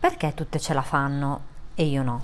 Perché 0.00 0.32
tutte 0.34 0.60
ce 0.60 0.74
la 0.74 0.82
fanno 0.82 1.40
e 1.74 1.84
io 1.84 2.02
no? 2.02 2.22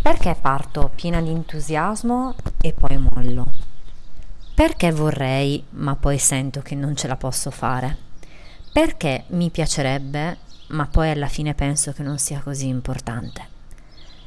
Perché 0.00 0.36
parto 0.40 0.90
piena 0.94 1.20
di 1.20 1.30
entusiasmo 1.30 2.34
e 2.60 2.72
poi 2.72 2.96
mollo? 2.98 3.52
Perché 4.54 4.92
vorrei 4.92 5.64
ma 5.70 5.96
poi 5.96 6.18
sento 6.18 6.60
che 6.60 6.74
non 6.74 6.94
ce 6.94 7.08
la 7.08 7.16
posso 7.16 7.50
fare? 7.50 7.96
Perché 8.72 9.24
mi 9.28 9.50
piacerebbe 9.50 10.38
ma 10.68 10.86
poi 10.86 11.10
alla 11.10 11.26
fine 11.28 11.54
penso 11.54 11.92
che 11.92 12.02
non 12.02 12.18
sia 12.18 12.40
così 12.40 12.68
importante? 12.68 13.48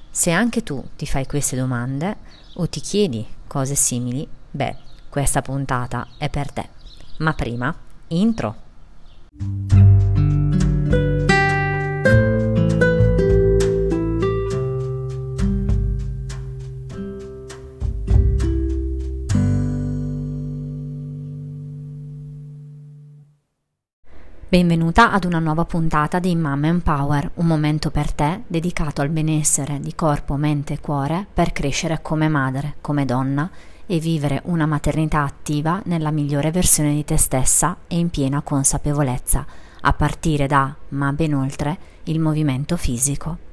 Se 0.10 0.32
anche 0.32 0.64
tu 0.64 0.84
ti 0.96 1.06
fai 1.06 1.26
queste 1.26 1.56
domande 1.56 2.18
o 2.56 2.68
ti 2.68 2.82
chiedi 2.82 3.26
cose 3.48 3.76
simili, 3.76 4.28
beh, 4.52 4.76
questa 5.10 5.42
puntata 5.42 6.08
è 6.18 6.30
per 6.30 6.52
te. 6.52 6.70
Ma 7.20 7.34
prima, 7.34 7.74
intro. 8.08 9.87
Benvenuta 24.50 25.12
ad 25.12 25.26
una 25.26 25.40
nuova 25.40 25.66
puntata 25.66 26.20
di 26.20 26.34
Mama 26.34 26.68
Empower, 26.68 27.32
un 27.34 27.48
momento 27.48 27.92
per 27.92 28.14
te 28.14 28.44
dedicato 28.48 29.02
al 29.02 29.10
benessere 29.10 29.78
di 29.82 29.94
corpo, 29.94 30.38
mente 30.38 30.76
e 30.76 30.80
cuore 30.80 31.28
per 31.34 31.52
crescere 31.52 32.00
come 32.02 32.30
madre, 32.30 32.76
come 32.80 33.04
donna 33.04 33.52
e 33.86 34.00
vivere 34.00 34.40
una 34.46 34.66
maternità 34.66 35.24
attiva 35.24 35.82
nella 35.84 36.12
migliore 36.12 36.50
versione 36.52 36.94
di 36.94 37.04
te 37.04 37.18
stessa 37.18 37.80
e 37.88 37.98
in 37.98 38.10
piena 38.10 38.42
consapevolezza, 38.42 39.46
a 39.82 39.92
partire 39.92 40.48
da, 40.48 40.74
ma 40.90 41.12
ben 41.12 41.34
oltre, 41.34 41.78
il 42.04 42.22
movimento 42.22 42.78
fisico. 42.78 43.47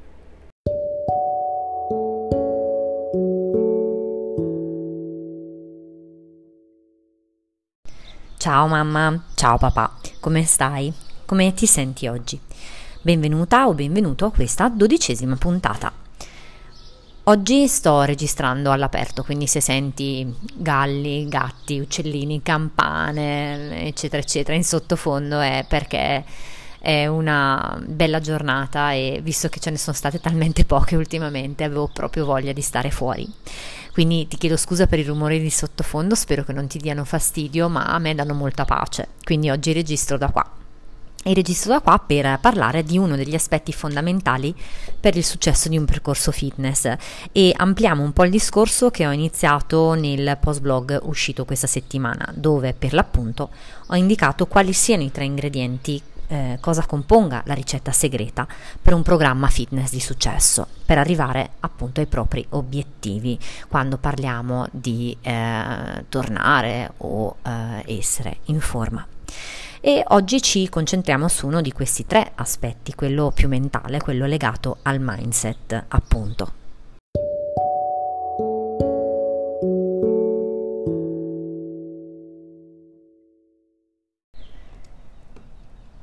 Ciao 8.45 8.67
mamma, 8.67 9.23
ciao 9.33 9.57
papà, 9.57 9.95
come 10.19 10.43
stai? 10.43 10.93
Come 11.25 11.51
ti 11.55 11.65
senti 11.65 12.05
oggi? 12.05 12.39
Benvenuta 13.01 13.67
o 13.67 13.73
benvenuto 13.73 14.25
a 14.25 14.31
questa 14.31 14.69
dodicesima 14.69 15.35
puntata. 15.35 15.91
Oggi 17.23 17.67
sto 17.67 18.03
registrando 18.03 18.71
all'aperto, 18.71 19.23
quindi 19.23 19.47
se 19.47 19.61
senti 19.61 20.31
galli, 20.53 21.27
gatti, 21.27 21.79
uccellini, 21.79 22.43
campane, 22.43 23.87
eccetera, 23.87 24.21
eccetera, 24.21 24.55
in 24.55 24.63
sottofondo 24.63 25.39
è 25.39 25.65
perché 25.67 26.23
è 26.77 27.07
una 27.07 27.81
bella 27.83 28.19
giornata 28.19 28.91
e 28.91 29.21
visto 29.23 29.49
che 29.49 29.59
ce 29.59 29.71
ne 29.71 29.77
sono 29.79 29.95
state 29.95 30.19
talmente 30.19 30.65
poche 30.65 30.95
ultimamente, 30.95 31.63
avevo 31.63 31.89
proprio 31.91 32.25
voglia 32.25 32.53
di 32.53 32.61
stare 32.61 32.91
fuori. 32.91 33.27
Quindi 33.95 34.27
ti 34.27 34.35
chiedo 34.35 34.57
scusa 34.57 34.87
per 34.87 34.99
i 34.99 35.03
rumori 35.03 35.39
di 35.39 35.49
sottofondo, 35.49 36.15
spero 36.15 36.43
che 36.43 36.51
non 36.51 36.67
ti 36.67 36.79
diano 36.79 37.05
fastidio, 37.05 37.69
ma 37.69 37.85
a 37.85 37.97
me 37.97 38.13
danno 38.13 38.33
molta 38.33 38.65
pace. 38.65 39.07
Quindi 39.23 39.49
oggi 39.49 39.71
registro 39.71 40.17
da 40.17 40.31
qua. 40.31 40.45
E 41.23 41.33
registro 41.33 41.71
da 41.71 41.79
qua 41.79 41.97
per 42.05 42.37
parlare 42.41 42.83
di 42.83 42.97
uno 42.97 43.15
degli 43.15 43.35
aspetti 43.35 43.71
fondamentali 43.71 44.53
per 44.99 45.15
il 45.15 45.23
successo 45.23 45.69
di 45.69 45.77
un 45.77 45.85
percorso 45.85 46.33
fitness 46.33 46.93
e 47.31 47.53
ampliamo 47.55 48.03
un 48.03 48.11
po' 48.11 48.25
il 48.25 48.31
discorso 48.31 48.91
che 48.91 49.07
ho 49.07 49.13
iniziato 49.13 49.93
nel 49.93 50.37
post 50.41 50.59
blog 50.59 50.99
uscito 51.03 51.45
questa 51.45 51.65
settimana, 51.65 52.29
dove 52.35 52.73
per 52.73 52.91
l'appunto 52.91 53.49
ho 53.85 53.95
indicato 53.95 54.45
quali 54.45 54.73
siano 54.73 55.03
i 55.03 55.11
tre 55.11 55.23
ingredienti 55.23 56.01
eh, 56.27 56.57
cosa 56.59 56.85
componga 56.85 57.41
la 57.45 57.53
ricetta 57.53 57.91
segreta 57.91 58.47
per 58.81 58.93
un 58.93 59.01
programma 59.01 59.47
fitness 59.47 59.91
di 59.91 59.99
successo, 59.99 60.67
per 60.85 60.97
arrivare 60.97 61.51
appunto 61.61 61.99
ai 61.99 62.07
propri 62.07 62.45
obiettivi 62.49 63.37
quando 63.67 63.97
parliamo 63.97 64.67
di 64.71 65.15
eh, 65.21 66.05
tornare 66.09 66.91
o 66.97 67.37
eh, 67.41 67.97
essere 67.97 68.37
in 68.45 68.59
forma. 68.59 69.05
E 69.81 70.03
oggi 70.07 70.41
ci 70.41 70.67
concentriamo 70.67 71.27
su 71.27 71.45
uno 71.45 71.61
di 71.61 71.71
questi 71.71 72.07
tre 72.07 72.31
aspetti, 72.35 72.95
quello 72.95 73.31
più 73.31 73.47
mentale, 73.47 73.99
quello 73.99 74.25
legato 74.25 74.77
al 74.81 74.97
mindset, 74.99 75.85
appunto. 75.89 76.64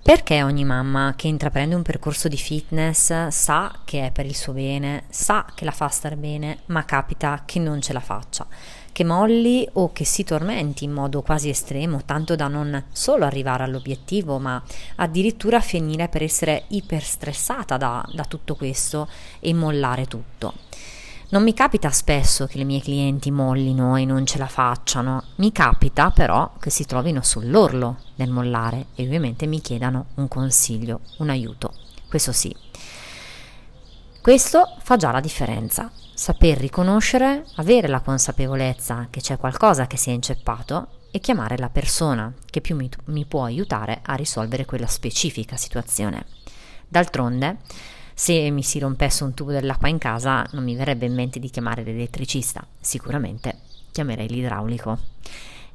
Perché 0.04 0.42
ogni 0.42 0.64
mamma 0.64 1.14
che 1.14 1.28
intraprende 1.28 1.76
un 1.76 1.82
percorso 1.82 2.26
di 2.26 2.36
fitness 2.36 3.28
sa 3.28 3.72
che 3.84 4.06
è 4.06 4.10
per 4.10 4.26
il 4.26 4.34
suo 4.34 4.52
bene, 4.52 5.04
sa 5.08 5.46
che 5.54 5.64
la 5.64 5.70
fa 5.70 5.86
star 5.86 6.16
bene, 6.16 6.62
ma 6.66 6.84
capita 6.84 7.44
che 7.46 7.60
non 7.60 7.80
ce 7.80 7.92
la 7.92 8.00
faccia, 8.00 8.44
che 8.90 9.04
molli 9.04 9.64
o 9.74 9.92
che 9.92 10.04
si 10.04 10.24
tormenti 10.24 10.82
in 10.82 10.90
modo 10.90 11.22
quasi 11.22 11.50
estremo, 11.50 12.02
tanto 12.04 12.34
da 12.34 12.48
non 12.48 12.86
solo 12.90 13.24
arrivare 13.24 13.62
all'obiettivo, 13.62 14.40
ma 14.40 14.60
addirittura 14.96 15.60
finire 15.60 16.08
per 16.08 16.24
essere 16.24 16.64
iperstressata 16.66 17.76
da, 17.76 18.04
da 18.12 18.24
tutto 18.24 18.56
questo 18.56 19.08
e 19.38 19.54
mollare 19.54 20.06
tutto. 20.06 20.54
Non 21.32 21.44
mi 21.44 21.54
capita 21.54 21.88
spesso 21.88 22.46
che 22.46 22.58
le 22.58 22.64
mie 22.64 22.82
clienti 22.82 23.30
mollino 23.30 23.96
e 23.96 24.04
non 24.04 24.26
ce 24.26 24.36
la 24.36 24.48
facciano, 24.48 25.24
mi 25.36 25.50
capita 25.50 26.10
però 26.10 26.52
che 26.60 26.68
si 26.68 26.84
trovino 26.84 27.22
sull'orlo 27.22 28.00
del 28.14 28.28
mollare 28.28 28.88
e 28.94 29.04
ovviamente 29.04 29.46
mi 29.46 29.62
chiedano 29.62 30.08
un 30.16 30.28
consiglio, 30.28 31.00
un 31.20 31.30
aiuto. 31.30 31.72
Questo 32.06 32.32
sì. 32.32 32.54
Questo 34.20 34.76
fa 34.82 34.96
già 34.98 35.10
la 35.10 35.20
differenza. 35.20 35.90
Saper 36.12 36.58
riconoscere, 36.58 37.46
avere 37.54 37.88
la 37.88 38.00
consapevolezza 38.00 39.06
che 39.08 39.22
c'è 39.22 39.38
qualcosa 39.38 39.86
che 39.86 39.96
si 39.96 40.10
è 40.10 40.12
inceppato 40.12 40.88
e 41.10 41.18
chiamare 41.18 41.56
la 41.56 41.70
persona 41.70 42.30
che 42.44 42.60
più 42.60 42.76
mi, 42.76 42.90
mi 43.06 43.24
può 43.24 43.44
aiutare 43.44 44.00
a 44.04 44.16
risolvere 44.16 44.66
quella 44.66 44.86
specifica 44.86 45.56
situazione. 45.56 46.26
D'altronde, 46.86 47.56
se 48.22 48.50
mi 48.52 48.62
si 48.62 48.78
rompesse 48.78 49.24
un 49.24 49.34
tubo 49.34 49.50
dell'acqua 49.50 49.88
in 49.88 49.98
casa 49.98 50.46
non 50.52 50.62
mi 50.62 50.76
verrebbe 50.76 51.06
in 51.06 51.12
mente 51.12 51.40
di 51.40 51.50
chiamare 51.50 51.82
l'elettricista, 51.82 52.64
sicuramente 52.78 53.56
chiamerei 53.90 54.28
l'idraulico. 54.28 54.96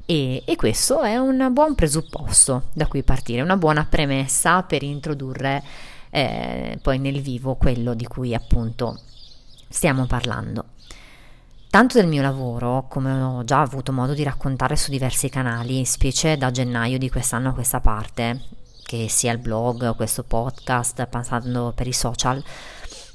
E, 0.06 0.44
e, 0.46 0.56
questo 0.56 1.02
è 1.02 1.18
un 1.18 1.50
buon 1.52 1.76
presupposto 1.76 2.70
da 2.72 2.88
cui 2.88 3.04
partire, 3.04 3.42
una 3.42 3.58
buona 3.58 3.84
premessa 3.84 4.64
per 4.64 4.82
introdurre 4.82 5.62
eh, 6.10 6.80
poi 6.82 7.00
nel 7.00 7.20
vivo 7.20 7.56
quello 7.56 7.94
di 7.94 8.06
cui 8.06 8.34
appunto 8.34 8.98
stiamo 9.68 10.06
parlando. 10.06 10.68
Tanto 11.70 11.98
del 11.98 12.08
mio 12.08 12.22
lavoro, 12.22 12.86
come 12.88 13.12
ho 13.12 13.44
già 13.44 13.60
avuto 13.60 13.92
modo 13.92 14.14
di 14.14 14.24
raccontare 14.24 14.78
su 14.78 14.90
diversi 14.90 15.28
canali, 15.28 15.84
specie 15.84 16.38
da 16.38 16.50
gennaio 16.50 16.98
di 16.98 17.10
quest'anno 17.10 17.50
a 17.50 17.54
questa 17.54 17.82
parte, 17.82 18.40
che 18.88 19.10
sia 19.10 19.34
il 19.34 19.38
blog, 19.38 19.98
questo 19.98 20.24
podcast, 20.24 21.06
passando 21.08 21.74
per 21.76 21.88
i 21.88 21.94
social, 21.94 22.42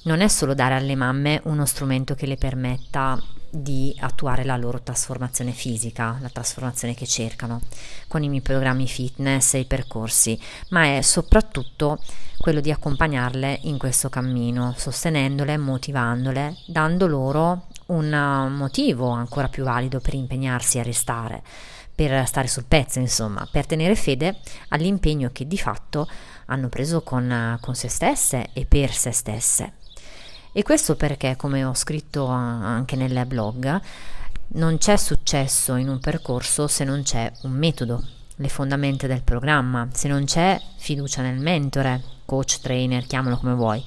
non 0.02 0.20
è 0.20 0.28
solo 0.28 0.52
dare 0.52 0.74
alle 0.74 0.94
mamme 0.94 1.40
uno 1.44 1.64
strumento 1.64 2.14
che 2.14 2.26
le 2.26 2.36
permetta 2.36 3.18
di 3.48 3.94
attuare 4.00 4.44
la 4.44 4.58
loro 4.58 4.82
trasformazione 4.82 5.52
fisica, 5.52 6.18
la 6.20 6.28
trasformazione 6.28 6.94
che 6.94 7.06
cercano 7.06 7.62
con 8.06 8.22
i 8.22 8.28
miei 8.28 8.42
programmi 8.42 8.86
fitness 8.86 9.54
e 9.54 9.60
i 9.60 9.64
percorsi, 9.64 10.38
ma 10.68 10.96
è 10.96 11.00
soprattutto 11.00 11.98
quello 12.36 12.60
di 12.60 12.70
accompagnarle 12.70 13.60
in 13.62 13.78
questo 13.78 14.10
cammino, 14.10 14.74
sostenendole, 14.76 15.56
motivandole, 15.56 16.54
dando 16.66 17.06
loro 17.06 17.68
un 17.86 18.52
motivo 18.54 19.08
ancora 19.08 19.48
più 19.48 19.64
valido 19.64 20.00
per 20.00 20.12
impegnarsi 20.12 20.78
a 20.78 20.82
restare 20.82 21.42
per 22.08 22.26
stare 22.26 22.48
sul 22.48 22.64
pezzo, 22.64 22.98
insomma, 22.98 23.46
per 23.48 23.64
tenere 23.64 23.94
fede 23.94 24.38
all'impegno 24.68 25.30
che 25.32 25.46
di 25.46 25.56
fatto 25.56 26.08
hanno 26.46 26.68
preso 26.68 27.02
con, 27.02 27.58
con 27.60 27.76
se 27.76 27.88
stesse 27.88 28.48
e 28.52 28.66
per 28.66 28.92
se 28.92 29.12
stesse. 29.12 29.74
E 30.52 30.62
questo 30.64 30.96
perché, 30.96 31.36
come 31.36 31.64
ho 31.64 31.74
scritto 31.74 32.26
anche 32.26 32.96
nel 32.96 33.24
blog, 33.26 33.80
non 34.54 34.78
c'è 34.78 34.96
successo 34.96 35.76
in 35.76 35.88
un 35.88 36.00
percorso 36.00 36.66
se 36.66 36.82
non 36.82 37.02
c'è 37.02 37.30
un 37.42 37.52
metodo, 37.52 38.04
le 38.36 38.48
fondamenta 38.48 39.06
del 39.06 39.22
programma, 39.22 39.88
se 39.92 40.08
non 40.08 40.24
c'è 40.24 40.60
fiducia 40.76 41.22
nel 41.22 41.38
mentore, 41.38 42.02
coach, 42.24 42.58
trainer, 42.60 43.06
chiamalo 43.06 43.36
come 43.36 43.54
vuoi, 43.54 43.82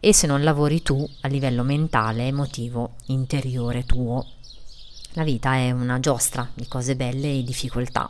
e 0.00 0.14
se 0.14 0.26
non 0.26 0.42
lavori 0.42 0.80
tu 0.80 1.06
a 1.20 1.28
livello 1.28 1.62
mentale, 1.62 2.28
emotivo, 2.28 2.94
interiore 3.06 3.84
tuo 3.84 4.24
la 5.12 5.24
vita 5.24 5.54
è 5.54 5.70
una 5.70 6.00
giostra 6.00 6.48
di 6.54 6.66
cose 6.68 6.96
belle 6.96 7.30
e 7.38 7.42
difficoltà, 7.42 8.08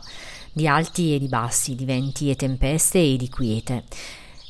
di 0.51 0.67
alti 0.67 1.15
e 1.15 1.19
di 1.19 1.27
bassi, 1.27 1.75
di 1.75 1.85
venti 1.85 2.29
e 2.29 2.35
tempeste 2.35 2.99
e 2.99 3.15
di 3.17 3.29
quiete. 3.29 3.83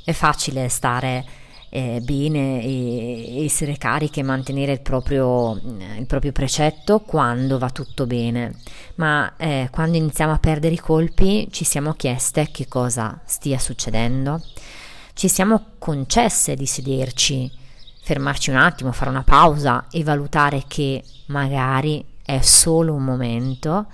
È 0.03 0.11
facile 0.11 0.67
stare 0.69 1.25
eh, 1.69 2.01
bene 2.01 2.61
e 2.63 3.45
essere 3.45 3.77
cariche 3.77 4.21
e 4.21 4.23
mantenere 4.23 4.71
il 4.71 4.81
proprio, 4.81 5.53
il 5.97 6.05
proprio, 6.07 6.31
precetto 6.31 6.99
quando 6.99 7.57
va 7.57 7.69
tutto 7.69 8.05
bene, 8.07 8.55
ma 8.95 9.35
eh, 9.37 9.69
quando 9.71 9.97
iniziamo 9.97 10.33
a 10.33 10.39
perdere 10.39 10.73
i 10.73 10.79
colpi 10.79 11.47
ci 11.51 11.63
siamo 11.63 11.93
chieste 11.93 12.49
che 12.51 12.67
cosa 12.67 13.21
stia 13.25 13.59
succedendo. 13.59 14.41
ci 15.13 15.27
siamo 15.27 15.71
concesse 15.79 16.55
di 16.55 16.65
sederci, 16.65 17.51
fermarci 18.01 18.51
un 18.51 18.55
attimo, 18.55 18.93
fare 18.93 19.09
una 19.09 19.23
pausa 19.23 19.87
e 19.91 20.01
valutare 20.03 20.63
che 20.65 21.03
magari 21.25 22.03
è 22.29 22.41
solo 22.41 22.93
un 22.93 23.03
momento 23.03 23.87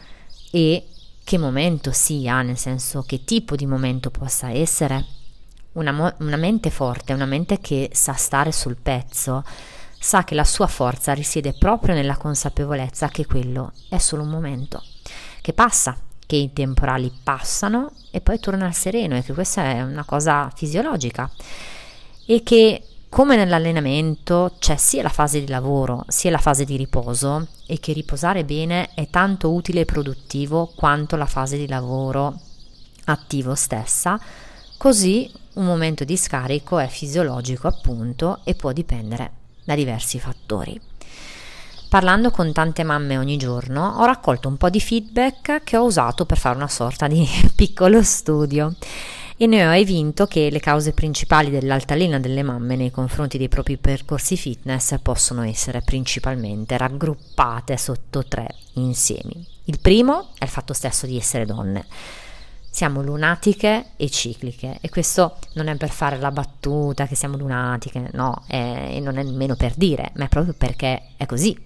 e 0.52 0.88
che 1.24 1.38
momento 1.38 1.94
sia, 1.94 2.42
nel 2.42 2.58
senso 2.58 3.04
che 3.04 3.24
tipo 3.24 3.56
di 3.56 3.66
momento 3.66 4.12
possa 4.12 4.52
essere. 4.52 5.06
Una, 5.74 5.94
mo- 5.94 6.14
una 6.20 6.36
mente 6.36 6.70
forte, 6.70 7.14
una 7.14 7.26
mente 7.26 7.60
che 7.60 7.90
sa 7.94 8.14
stare 8.14 8.52
sul 8.52 8.76
pezzo, 8.76 9.44
sa 9.98 10.26
che 10.26 10.36
la 10.36 10.44
sua 10.44 10.68
forza 10.68 11.14
risiede 11.14 11.54
proprio 11.54 11.96
nella 11.96 12.18
consapevolezza 12.18 13.08
che 13.08 13.26
quello 13.26 13.72
è 13.90 13.98
solo 14.00 14.24
un 14.24 14.30
momento, 14.30 14.84
che 15.42 15.54
passa, 15.54 15.98
che 16.26 16.36
i 16.36 16.52
temporali 16.52 17.12
passano 17.24 17.92
e 18.12 18.20
poi 18.20 18.40
torna 18.40 18.66
al 18.66 18.74
sereno 18.74 19.16
e 19.16 19.24
che 19.24 19.34
questa 19.34 19.64
è 19.64 19.82
una 19.82 20.04
cosa 20.04 20.52
fisiologica 20.54 21.30
e 22.26 22.44
che 22.44 22.84
come 23.16 23.38
nell'allenamento 23.38 24.56
c'è 24.60 24.76
sia 24.76 25.02
la 25.02 25.08
fase 25.08 25.40
di 25.40 25.48
lavoro 25.48 26.04
sia 26.10 26.32
la 26.32 26.38
fase 26.38 26.66
di 26.66 26.76
riposo 26.76 27.48
e 27.66 27.80
che 27.80 27.94
riposare 27.94 28.44
bene 28.44 28.90
è 28.94 29.10
tanto 29.10 29.54
utile 29.54 29.80
e 29.80 29.86
produttivo 29.86 30.74
quanto 30.76 31.16
la 31.16 31.26
fase 31.26 31.56
di 31.56 31.66
lavoro 31.66 32.38
attivo 33.06 33.56
stessa, 33.56 34.20
così 34.76 35.32
un 35.54 35.64
momento 35.64 36.04
di 36.04 36.18
scarico 36.18 36.78
è 36.78 36.88
fisiologico 36.88 37.68
appunto 37.68 38.42
e 38.44 38.54
può 38.54 38.74
dipendere 38.74 39.32
da 39.64 39.76
diversi 39.76 40.20
fattori. 40.20 40.78
Parlando 41.88 42.32
con 42.32 42.52
tante 42.52 42.84
mamme 42.84 43.18
ogni 43.18 43.38
giorno 43.38 43.96
ho 43.96 44.04
raccolto 44.04 44.50
un 44.50 44.58
po' 44.58 44.70
di 44.70 44.82
feedback 44.82 45.64
che 45.64 45.78
ho 45.78 45.86
usato 45.86 46.26
per 46.26 46.38
fare 46.38 46.58
una 46.58 46.68
sorta 46.68 47.08
di 47.08 47.26
piccolo 47.56 48.04
studio 48.04 48.76
e 49.38 49.48
ne 49.48 49.68
ho 49.68 49.74
evinto 49.74 50.28
che 50.28 50.50
le 50.50 50.62
cause 50.62 50.94
principali 50.94 51.50
dell'altalena 51.50 52.20
delle 52.20 52.42
mamme 52.42 52.78
nei 52.78 52.90
confronti 52.90 53.38
dei 53.38 53.50
propri 53.50 53.76
percorsi 53.76 54.38
fitness 54.38 54.98
possono 55.02 55.44
essere 55.44 55.82
principalmente 55.82 56.78
raggruppate 56.78 57.76
sotto 57.76 58.24
tre 58.24 58.48
insiemi. 58.76 59.46
Il 59.66 59.80
primo 59.80 60.30
è 60.38 60.46
il 60.46 60.50
fatto 60.50 60.72
stesso 60.72 61.06
di 61.06 61.18
essere 61.18 61.46
donne. 61.46 61.86
Siamo 62.70 63.02
lunatiche 63.02 63.88
e 63.98 64.10
cicliche 64.10 64.78
e 64.80 64.90
questo 64.90 65.38
non 65.54 65.68
è 65.68 65.76
per 65.76 65.90
fare 65.90 66.18
la 66.18 66.32
battuta 66.32 67.06
che 67.06 67.16
siamo 67.16 67.36
lunatiche, 67.36 68.10
no, 68.14 68.44
e 68.48 69.00
non 69.02 69.18
è 69.18 69.24
nemmeno 69.24 69.56
per 69.56 69.74
dire, 69.76 70.12
ma 70.16 70.26
è 70.26 70.30
proprio 70.30 70.54
perché 70.54 71.10
è 71.18 71.26
così. 71.26 71.58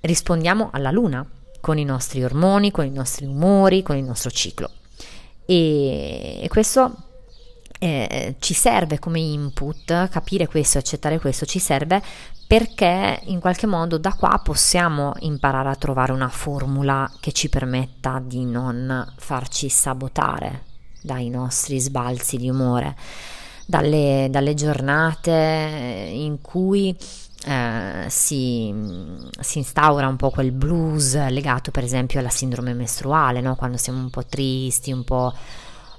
Rispondiamo 0.00 0.70
alla 0.72 0.90
luna 0.90 1.24
con 1.60 1.78
i 1.78 1.84
nostri 1.84 2.22
ormoni, 2.22 2.70
con 2.70 2.84
i 2.84 2.90
nostri 2.90 3.26
umori, 3.26 3.82
con 3.82 3.96
il 3.96 4.04
nostro 4.04 4.30
ciclo 4.30 4.70
e, 5.46 6.46
questo 6.48 6.94
eh, 7.78 8.34
ci 8.38 8.54
serve 8.54 8.98
come 8.98 9.20
input, 9.20 10.08
capire 10.08 10.46
questo, 10.46 10.78
accettare 10.78 11.18
questo, 11.18 11.46
ci 11.46 11.58
serve 11.58 12.02
perché 12.46 13.20
in 13.24 13.40
qualche 13.40 13.66
modo 13.66 13.98
da 13.98 14.12
qua 14.12 14.40
possiamo 14.42 15.12
imparare 15.20 15.68
a 15.68 15.76
trovare 15.76 16.12
una 16.12 16.28
formula 16.28 17.10
che 17.20 17.32
ci 17.32 17.48
permetta 17.48 18.22
di 18.24 18.44
non 18.44 19.14
farci 19.16 19.68
sabotare 19.68 20.62
dai 21.02 21.28
nostri 21.28 21.80
sbalzi 21.80 22.36
di 22.36 22.48
umore, 22.48 22.96
dalle, 23.66 24.28
dalle 24.30 24.54
giornate 24.54 26.08
in 26.12 26.40
cui 26.40 26.96
eh, 27.46 28.06
si, 28.08 28.74
si, 29.38 29.58
instaura 29.58 30.08
un 30.08 30.16
po' 30.16 30.30
quel 30.30 30.50
blues 30.50 31.14
legato 31.28 31.70
per 31.70 31.84
esempio 31.84 32.18
alla 32.18 32.28
sindrome 32.28 32.74
mestruale, 32.74 33.40
no? 33.40 33.54
quando 33.54 33.76
siamo 33.76 34.00
un 34.00 34.10
po' 34.10 34.24
tristi, 34.24 34.90
un 34.90 35.04
po', 35.04 35.32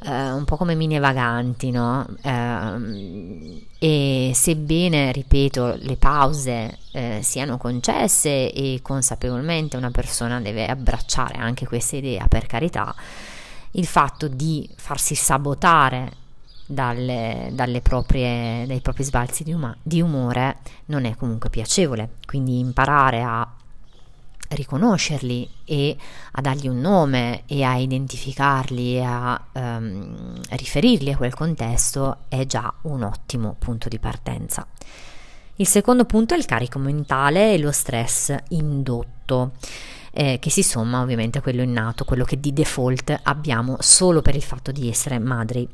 eh, 0.04 0.32
un 0.32 0.44
po 0.44 0.58
come 0.58 0.76
mine 0.76 1.00
vaganti, 1.00 1.72
no? 1.72 2.06
eh, 2.22 3.66
e 3.80 4.32
sebbene, 4.34 5.14
ripeto, 5.14 5.78
le 5.80 5.96
pause 5.96 6.80
eh, 6.92 7.20
siano 7.24 7.58
concesse 7.58 8.52
e 8.52 8.80
consapevolmente 8.82 9.78
una 9.78 9.92
persona 9.92 10.42
deve 10.42 10.68
abbracciare 10.68 11.38
anche 11.38 11.66
questa 11.66 11.96
idea, 11.96 12.28
per 12.28 12.46
carità, 12.46 12.94
il 13.72 13.86
fatto 13.86 14.28
di 14.28 14.70
farsi 14.76 15.16
sabotare 15.16 16.26
dalle, 16.68 17.50
dalle 17.54 17.82
proprie, 17.82 18.66
dai 18.68 18.82
propri 18.82 19.04
sbalzi 19.04 19.44
di, 19.44 19.54
uma, 19.54 19.76
di 19.82 20.02
umore 20.02 20.58
non 20.86 21.06
è 21.06 21.16
comunque 21.16 21.50
piacevole. 21.50 22.10
Quindi 22.26 22.60
imparare 22.60 23.24
a 23.24 23.50
riconoscerli 24.50 25.50
e 25.66 25.98
a 26.32 26.42
dargli 26.42 26.68
un 26.68 26.80
nome 26.80 27.44
e 27.48 27.64
a 27.64 27.76
identificarli 27.76 28.96
e 28.96 29.02
a 29.02 29.42
um, 29.54 30.40
riferirli 30.52 31.12
a 31.12 31.18
quel 31.18 31.34
contesto 31.34 32.20
è 32.28 32.46
già 32.46 32.74
un 32.84 33.04
ottimo 33.04 33.56
punto 33.58 33.90
di 33.90 34.00
partenza. 34.00 34.66
Il 35.56 35.68
secondo 35.68 36.06
punto 36.06 36.34
è 36.34 36.38
il 36.38 36.46
carico 36.46 36.78
mentale 36.80 37.54
e 37.54 37.58
lo 37.58 37.72
stress 37.72 38.36
indotto. 38.50 39.54
Eh, 40.12 40.40
che 40.40 40.50
si 40.50 40.64
somma 40.64 41.02
ovviamente 41.02 41.38
a 41.38 41.42
quello 41.42 41.62
innato, 41.62 42.04
quello 42.04 42.24
che 42.24 42.40
di 42.40 42.52
default 42.52 43.20
abbiamo 43.24 43.78
solo 43.82 44.24
per 44.24 44.36
il 44.36 44.42
fatto 44.42 44.72
di 44.72 44.90
essere 44.90 45.20
madri. 45.20 45.68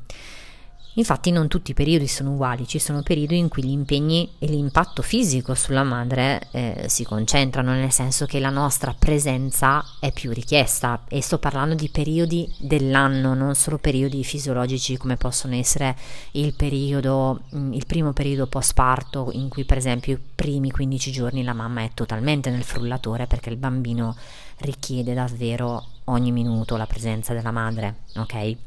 Infatti 0.95 1.31
non 1.31 1.48
tutti 1.48 1.72
i 1.72 1.74
periodi 1.74 2.07
sono 2.07 2.34
uguali, 2.34 2.68
ci 2.68 2.78
sono 2.78 3.01
periodi 3.01 3.38
in 3.38 3.48
cui 3.48 3.63
gli 3.63 3.72
impegni 3.72 4.30
e 4.38 4.45
l'impatto 4.45 5.01
fisico 5.01 5.56
sulla 5.56 5.84
madre 5.84 6.50
eh, 6.51 6.86
si 6.88 7.04
concentrano, 7.04 7.72
nel 7.72 7.92
senso 7.92 8.28
che 8.28 8.40
la 8.40 8.51
nostra 8.51 8.95
presenza 8.98 9.84
è 10.00 10.12
più 10.12 10.31
richiesta 10.31 11.04
e 11.07 11.19
sto 11.22 11.40
parlando 11.40 11.74
di 11.74 11.90
periodi 11.90 12.48
dell'anno, 12.60 13.34
non 13.34 13.56
solo 13.56 13.80
periodi 13.80 14.24
fisiologici 14.24 14.95
come 14.98 15.18
possono 15.18 15.56
essere 15.56 15.98
il 16.31 16.54
periodo, 16.54 17.42
mm, 17.56 17.74
il 17.74 17.88
primo 17.88 18.13
periodo 18.13 18.46
post 18.46 18.74
parto 18.74 19.30
in 19.31 19.50
cui 19.50 19.63
per 19.63 19.78
esempio 19.78 20.13
i 20.13 20.19
primi 20.36 20.69
15 20.69 21.12
giorni 21.12 21.44
la 21.44 21.54
mamma 21.54 21.81
è 21.81 21.89
totalmente 21.96 22.51
nel 22.51 22.63
frullatore 22.63 23.25
perché 23.25 23.50
il 23.50 23.57
bambino 23.57 24.16
richiede 24.57 25.16
davvero 25.16 25.84
ogni 26.06 26.31
minuto 26.31 26.78
la 26.78 26.86
presenza 26.86 27.34
della 27.34 27.51
madre, 27.51 27.96
ok? 28.16 28.57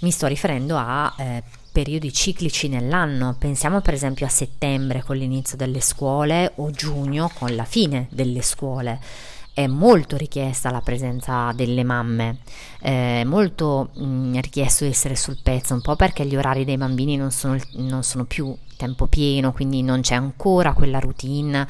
Mi 0.00 0.12
sto 0.12 0.28
riferendo 0.28 0.76
a 0.76 1.12
eh, 1.18 1.42
periodi 1.72 2.12
ciclici 2.12 2.68
nell'anno, 2.68 3.34
pensiamo 3.36 3.80
per 3.80 3.94
esempio 3.94 4.26
a 4.26 4.28
settembre 4.28 5.02
con 5.02 5.16
l'inizio 5.16 5.56
delle 5.56 5.80
scuole 5.80 6.52
o 6.56 6.70
giugno 6.70 7.28
con 7.34 7.56
la 7.56 7.64
fine 7.64 8.06
delle 8.10 8.42
scuole. 8.42 9.00
È 9.52 9.66
molto 9.66 10.16
richiesta 10.16 10.70
la 10.70 10.82
presenza 10.82 11.50
delle 11.52 11.82
mamme, 11.82 12.38
è 12.78 13.24
molto 13.24 13.90
mh, 13.94 14.04
mm, 14.04 14.38
richiesto 14.38 14.84
essere 14.84 15.16
sul 15.16 15.40
pezzo, 15.42 15.74
un 15.74 15.80
po' 15.80 15.96
perché 15.96 16.24
gli 16.24 16.36
orari 16.36 16.64
dei 16.64 16.76
bambini 16.76 17.16
non 17.16 17.32
sono, 17.32 17.58
non 17.72 18.04
sono 18.04 18.24
più 18.24 18.56
tempo 18.76 19.08
pieno, 19.08 19.52
quindi 19.52 19.82
non 19.82 20.00
c'è 20.00 20.14
ancora 20.14 20.74
quella 20.74 21.00
routine 21.00 21.66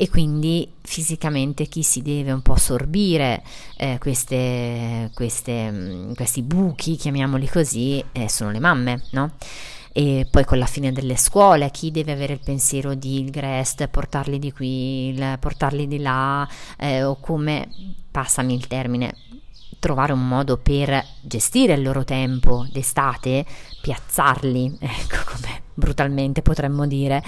e 0.00 0.08
quindi 0.08 0.74
fisicamente 0.80 1.66
chi 1.66 1.82
si 1.82 2.02
deve 2.02 2.30
un 2.30 2.40
po' 2.40 2.54
sorbire 2.54 3.42
eh, 3.76 3.98
queste, 3.98 5.10
queste, 5.12 5.68
mm, 5.72 6.12
questi 6.12 6.42
buchi, 6.42 6.94
chiamiamoli 6.94 7.48
così, 7.48 8.02
eh, 8.12 8.28
sono 8.28 8.52
le 8.52 8.60
mamme, 8.60 9.02
no? 9.10 9.32
E 9.92 10.24
poi 10.30 10.44
con 10.44 10.58
la 10.58 10.66
fine 10.66 10.92
delle 10.92 11.16
scuole, 11.16 11.72
chi 11.72 11.90
deve 11.90 12.12
avere 12.12 12.34
il 12.34 12.38
pensiero 12.38 12.94
di 12.94 13.18
il 13.18 13.30
Grest, 13.30 13.88
portarli 13.88 14.38
di 14.38 14.52
qui, 14.52 15.08
il, 15.08 15.36
portarli 15.40 15.88
di 15.88 15.98
là, 15.98 16.48
eh, 16.78 17.02
o 17.02 17.18
come, 17.18 17.68
passami 18.08 18.54
il 18.54 18.68
termine, 18.68 19.16
trovare 19.80 20.12
un 20.12 20.28
modo 20.28 20.58
per 20.58 21.04
gestire 21.22 21.74
il 21.74 21.82
loro 21.82 22.04
tempo 22.04 22.64
d'estate, 22.70 23.44
piazzarli, 23.80 24.76
ecco 24.78 25.32
come 25.32 25.62
brutalmente 25.74 26.40
potremmo 26.40 26.86
dire, 26.86 27.20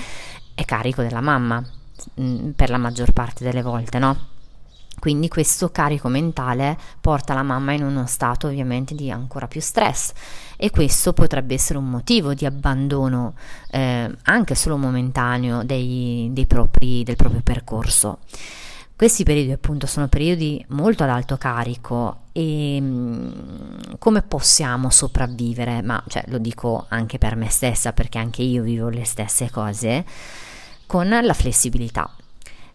è 0.55 0.65
carico 0.65 1.03
della 1.03 1.21
mamma 1.21 1.79
Mm, 2.21 2.51
per 2.51 2.71
la 2.71 2.79
maggior 2.79 3.13
parte 3.13 3.45
delle 3.45 3.63
volte, 3.63 3.99
no? 3.99 4.39
Quindi 4.99 5.29
questo 5.29 5.71
carico 5.71 6.09
mentale 6.09 6.77
porta 7.01 7.33
la 7.33 7.43
mamma 7.43 7.73
in 7.73 7.83
uno 7.83 8.07
stato 8.07 8.49
ovviamente 8.49 8.95
di 8.95 9.11
ancora 9.11 9.49
più 9.49 9.61
stress 9.61 10.13
e 10.57 10.71
questo 10.71 11.15
potrebbe 11.15 11.55
essere 11.55 11.79
un 11.79 11.89
motivo 11.89 12.35
di 12.35 12.45
abbandono 12.45 13.35
eh, 13.71 14.15
anche 14.25 14.55
solo 14.55 14.77
momentaneo 14.77 15.63
dei, 15.65 16.29
dei 16.33 16.47
propri, 16.47 17.03
del 17.03 17.17
proprio 17.17 17.41
percorso. 17.43 18.19
Questi 18.95 19.25
periodi 19.25 19.53
appunto 19.53 19.87
sono 19.87 20.09
periodi 20.09 20.63
molto 20.69 21.05
ad 21.05 21.09
alto 21.09 21.39
carico 21.39 22.25
e 22.33 22.79
mm, 22.79 23.31
come 23.99 24.21
possiamo 24.21 24.91
sopravvivere? 24.91 25.81
Ma 25.81 26.05
cioè, 26.09 26.25
lo 26.27 26.37
dico 26.37 26.85
anche 26.89 27.17
per 27.17 27.37
me 27.37 27.49
stessa 27.49 27.95
perché 27.95 28.19
anche 28.19 28.43
io 28.43 28.63
vivo 28.63 28.91
le 28.91 29.07
stesse 29.07 29.49
cose 29.49 30.05
con 30.91 31.09
la 31.09 31.35
flessibilità. 31.35 32.11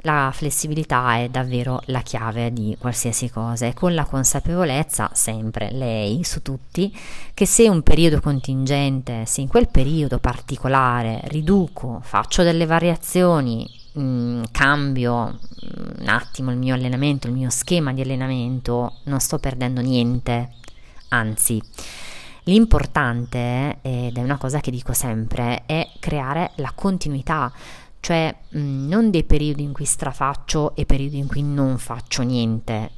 La 0.03 0.31
flessibilità 0.34 1.17
è 1.17 1.27
davvero 1.27 1.81
la 1.88 2.00
chiave 2.00 2.53
di 2.53 2.74
qualsiasi 2.79 3.29
cosa 3.29 3.65
e 3.65 3.74
con 3.74 3.93
la 3.93 4.05
consapevolezza, 4.05 5.10
sempre 5.12 5.69
lei 5.74 6.24
su 6.24 6.41
tutti, 6.41 6.98
che 7.34 7.45
se 7.45 7.67
un 7.67 7.84
periodo 7.84 8.22
contingente, 8.22 9.25
se 9.25 9.41
in 9.41 9.50
quel 9.50 9.67
periodo 9.67 10.19
particolare 10.19 11.24
riduco, 11.25 12.00
faccio 12.03 12.41
delle 12.41 12.65
variazioni, 12.65 13.69
mh, 13.91 14.01
mm, 14.01 14.43
cambio 14.50 15.25
mm, 15.27 16.00
un 16.00 16.07
attimo 16.07 16.51
il 16.51 16.57
mio 16.57 16.74
allenamento, 16.74 17.27
il 17.27 17.34
mio 17.34 17.50
schema 17.50 17.91
di 17.91 18.00
allenamento, 18.00 19.00
non 19.07 19.19
sto 19.19 19.39
perdendo 19.39 19.81
niente, 19.81 20.53
anzi 21.10 21.62
L'importante, 22.48 23.79
ed 23.81 24.17
è 24.17 24.22
una 24.22 24.38
cosa 24.38 24.60
che 24.60 24.69
dico 24.69 24.93
sempre, 24.93 25.63
è 25.65 25.89
creare 26.00 26.51
la 26.57 26.72
continuità, 26.75 27.51
cioè 28.06 28.36
mh, 28.50 28.60
mm, 28.60 28.88
non 28.88 29.10
dei 29.10 29.24
periodi 29.24 29.64
in 29.64 29.74
cui 29.74 29.86
strafaccio 29.86 30.76
e 30.76 30.86
periodi 30.86 31.18
in 31.18 31.26
cui 31.26 31.42
non 31.42 31.80
faccio 31.80 32.22
niente. 32.22 32.92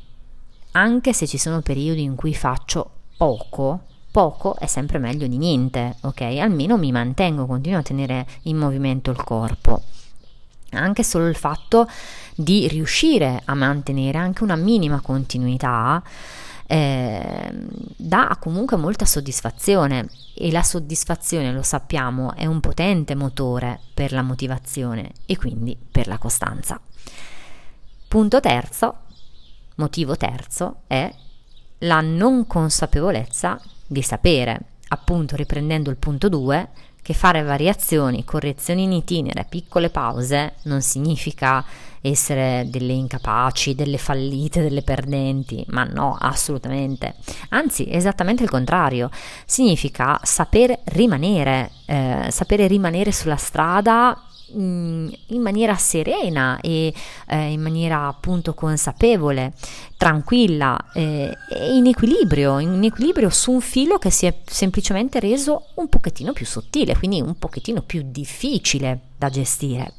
Anche 0.71 1.13
se 1.13 1.25
ci 1.25 1.37
sono 1.37 1.61
periodi 1.61 2.01
in 2.01 2.15
cui 2.15 2.35
faccio 2.35 2.89
poco, 3.15 3.83
poco 4.11 4.57
è 4.57 4.65
sempre 4.65 4.97
meglio 4.97 5.25
di 5.27 5.37
niente, 5.37 5.95
ok? 6.01 6.21
Almeno 6.41 6.77
mi 6.77 6.91
mantengo, 6.91 7.45
continuo 7.45 7.79
a 7.79 7.83
tenere 7.83 8.27
in 8.43 8.57
movimento 8.57 9.09
il 9.09 9.23
corpo. 9.23 9.81
Anche 10.71 11.03
solo 11.03 11.27
il 11.27 11.37
fatto 11.37 11.87
di 12.35 12.67
riuscire 12.67 13.41
a 13.45 13.53
mantenere 13.53 14.17
anche 14.17 14.43
una 14.43 14.57
minima 14.57 14.99
continuità 14.99 16.03
eh, 16.67 17.51
dà 17.95 18.37
comunque 18.39 18.77
molta 18.77 19.05
soddisfazione 19.05 20.09
e 20.35 20.51
la 20.51 20.63
soddisfazione, 20.63 21.51
lo 21.51 21.63
sappiamo, 21.63 22.35
è 22.35 22.45
un 22.45 22.59
potente 22.59 23.15
motore 23.15 23.79
per 23.93 24.11
la 24.11 24.21
motivazione 24.21 25.11
e 25.25 25.37
quindi 25.37 25.77
per 25.91 26.07
la 26.07 26.17
costanza. 26.17 26.79
Punto 28.07 28.39
terzo, 28.39 28.95
motivo 29.75 30.15
terzo, 30.17 30.81
è 30.87 31.11
la 31.79 32.01
non 32.01 32.45
consapevolezza 32.47 33.59
di 33.85 34.01
sapere, 34.01 34.59
appunto 34.89 35.35
riprendendo 35.35 35.89
il 35.89 35.97
punto 35.97 36.27
2, 36.29 36.69
che 37.07 37.13
fare 37.13 37.41
variazioni, 37.41 38.25
correzioni 38.25 38.83
in 38.83 38.91
itinere, 38.91 39.45
piccole 39.47 39.89
pause 39.89 40.55
non 40.63 40.81
significa 40.81 41.63
essere 42.01 42.67
delle 42.69 42.91
incapaci, 42.91 43.75
delle 43.75 43.97
fallite, 43.97 44.61
delle 44.61 44.81
perdenti, 44.81 45.63
ma 45.69 45.85
no, 45.85 46.17
assolutamente. 46.19 47.15
Anzi, 47.51 47.89
esattamente 47.89 48.43
il 48.43 48.49
contrario, 48.49 49.09
significa 49.45 50.19
saper 50.21 50.77
rimanere, 50.83 51.71
eh, 51.85 52.27
sapere 52.29 52.67
rimanere 52.67 53.13
sulla 53.13 53.37
strada 53.37 54.26
in 54.53 55.41
maniera 55.41 55.75
serena 55.75 56.59
e 56.61 56.93
eh, 57.27 57.51
in 57.51 57.61
maniera 57.61 58.07
appunto 58.07 58.53
consapevole, 58.53 59.53
tranquilla 59.97 60.91
eh, 60.93 61.35
e 61.49 61.75
in 61.75 61.87
equilibrio, 61.87 62.59
in 62.59 62.83
equilibrio 62.83 63.29
su 63.29 63.51
un 63.51 63.61
filo 63.61 63.97
che 63.97 64.09
si 64.09 64.25
è 64.25 64.37
semplicemente 64.45 65.19
reso 65.19 65.67
un 65.75 65.89
pochettino 65.89 66.33
più 66.33 66.45
sottile, 66.45 66.95
quindi 66.97 67.21
un 67.21 67.37
pochettino 67.37 67.81
più 67.81 68.03
difficile 68.05 68.99
da 69.17 69.29
gestire. 69.29 69.93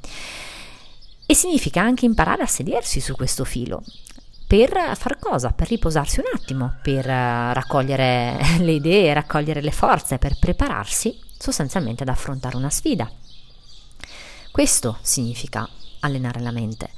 E 1.26 1.34
significa 1.34 1.82
anche 1.82 2.06
imparare 2.06 2.42
a 2.42 2.46
sedersi 2.46 3.00
su 3.00 3.14
questo 3.14 3.44
filo. 3.44 3.82
Per 4.46 4.96
far 4.96 5.18
cosa? 5.18 5.50
Per 5.50 5.68
riposarsi 5.68 6.20
un 6.20 6.26
attimo, 6.34 6.76
per 6.80 7.04
uh, 7.04 7.52
raccogliere 7.52 8.38
le 8.60 8.72
idee, 8.72 9.12
raccogliere 9.12 9.60
le 9.60 9.72
forze, 9.72 10.16
per 10.16 10.38
prepararsi 10.38 11.14
sostanzialmente 11.38 12.02
ad 12.02 12.08
affrontare 12.08 12.56
una 12.56 12.70
sfida. 12.70 13.10
Questo 14.58 14.98
significa 15.02 15.68
allenare 16.00 16.40
la 16.40 16.50
mente. 16.50 16.90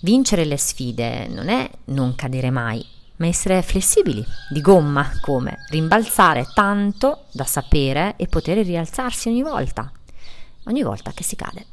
Vincere 0.00 0.44
le 0.44 0.58
sfide 0.58 1.28
non 1.28 1.48
è 1.48 1.66
non 1.86 2.14
cadere 2.14 2.50
mai, 2.50 2.84
ma 3.16 3.26
essere 3.26 3.62
flessibili, 3.62 4.22
di 4.50 4.60
gomma, 4.60 5.10
come 5.22 5.64
rimbalzare 5.70 6.46
tanto 6.52 7.24
da 7.32 7.44
sapere 7.44 8.16
e 8.18 8.26
poter 8.26 8.58
rialzarsi 8.58 9.30
ogni 9.30 9.42
volta, 9.42 9.90
ogni 10.64 10.82
volta 10.82 11.12
che 11.12 11.22
si 11.22 11.36
cade. 11.36 11.64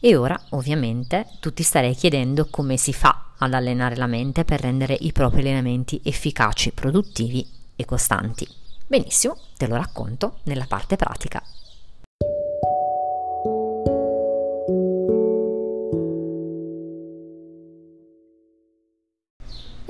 E 0.00 0.16
ora, 0.16 0.36
ovviamente, 0.48 1.28
tu 1.38 1.52
ti 1.52 1.62
starei 1.62 1.94
chiedendo 1.94 2.48
come 2.50 2.76
si 2.76 2.92
fa 2.92 3.34
ad 3.38 3.54
allenare 3.54 3.94
la 3.94 4.08
mente 4.08 4.44
per 4.44 4.62
rendere 4.62 4.96
i 4.98 5.12
propri 5.12 5.42
allenamenti 5.42 6.00
efficaci, 6.02 6.72
produttivi 6.72 7.48
e 7.76 7.84
costanti. 7.84 8.48
Benissimo, 8.84 9.38
te 9.56 9.68
lo 9.68 9.76
racconto 9.76 10.40
nella 10.42 10.66
parte 10.66 10.96
pratica. 10.96 11.40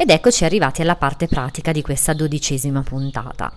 Ed 0.02 0.10
eccoci 0.10 0.44
arrivati 0.44 0.82
alla 0.82 0.96
parte 0.96 1.28
pratica 1.28 1.70
di 1.70 1.80
questa 1.80 2.12
dodicesima 2.12 2.82
puntata. 2.82 3.52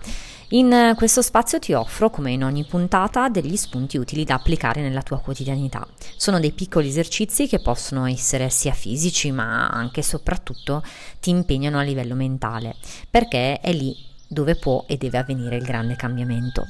In 0.50 0.92
questo 0.94 1.20
spazio 1.20 1.58
ti 1.58 1.72
offro, 1.72 2.08
come 2.08 2.30
in 2.30 2.44
ogni 2.44 2.64
puntata, 2.64 3.28
degli 3.28 3.56
spunti 3.56 3.96
utili 3.96 4.22
da 4.22 4.34
applicare 4.34 4.80
nella 4.80 5.02
tua 5.02 5.18
quotidianità. 5.18 5.84
Sono 6.16 6.38
dei 6.38 6.52
piccoli 6.52 6.86
esercizi 6.86 7.48
che 7.48 7.58
possono 7.58 8.06
essere 8.06 8.48
sia 8.48 8.70
fisici, 8.70 9.32
ma 9.32 9.66
anche 9.66 9.98
e 9.98 10.04
soprattutto 10.04 10.84
ti 11.18 11.30
impegnano 11.30 11.80
a 11.80 11.82
livello 11.82 12.14
mentale, 12.14 12.76
perché 13.10 13.58
è 13.58 13.72
lì 13.72 13.96
dove 14.28 14.54
può 14.54 14.84
e 14.86 14.96
deve 14.98 15.18
avvenire 15.18 15.56
il 15.56 15.64
grande 15.64 15.96
cambiamento. 15.96 16.64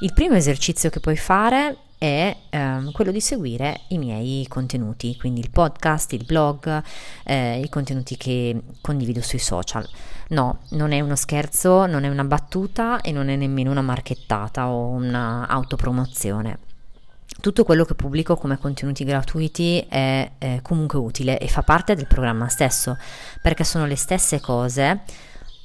Il 0.00 0.12
primo 0.12 0.34
esercizio 0.34 0.90
che 0.90 1.00
puoi 1.00 1.16
fare 1.16 1.78
è 2.04 2.36
ehm, 2.50 2.92
quello 2.92 3.10
di 3.10 3.20
seguire 3.20 3.80
i 3.88 3.98
miei 3.98 4.46
contenuti, 4.46 5.16
quindi 5.16 5.40
il 5.40 5.48
podcast, 5.50 6.12
il 6.12 6.26
blog, 6.26 6.82
eh, 7.24 7.60
i 7.60 7.68
contenuti 7.70 8.18
che 8.18 8.60
condivido 8.82 9.22
sui 9.22 9.38
social. 9.38 9.88
No, 10.28 10.58
non 10.70 10.92
è 10.92 11.00
uno 11.00 11.16
scherzo, 11.16 11.86
non 11.86 12.04
è 12.04 12.08
una 12.10 12.24
battuta 12.24 13.00
e 13.00 13.10
non 13.10 13.30
è 13.30 13.36
nemmeno 13.36 13.70
una 13.70 13.80
marchettata 13.80 14.68
o 14.68 14.88
una 14.88 15.46
autopromozione. 15.48 16.58
Tutto 17.40 17.64
quello 17.64 17.86
che 17.86 17.94
pubblico 17.94 18.36
come 18.36 18.58
contenuti 18.58 19.04
gratuiti 19.04 19.84
è, 19.88 20.30
è 20.36 20.60
comunque 20.62 20.98
utile 20.98 21.38
e 21.38 21.48
fa 21.48 21.62
parte 21.62 21.94
del 21.94 22.06
programma 22.06 22.48
stesso, 22.48 22.98
perché 23.40 23.64
sono 23.64 23.86
le 23.86 23.96
stesse 23.96 24.40
cose 24.40 25.04